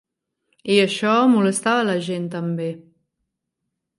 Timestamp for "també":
2.39-2.73